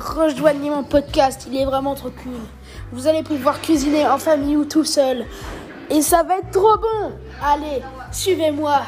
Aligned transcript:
Rejoignez 0.00 0.70
mon 0.70 0.84
podcast, 0.84 1.46
il 1.50 1.56
est 1.56 1.64
vraiment 1.64 1.94
trop 1.94 2.10
cool. 2.10 2.40
Vous 2.92 3.06
allez 3.06 3.22
pouvoir 3.22 3.60
cuisiner 3.60 4.06
en 4.06 4.18
famille 4.18 4.56
ou 4.56 4.64
tout 4.64 4.84
seul. 4.84 5.26
Et 5.90 6.00
ça 6.00 6.22
va 6.22 6.38
être 6.38 6.50
trop 6.50 6.76
bon. 6.78 7.12
Allez, 7.42 7.82
suivez-moi. 8.10 8.80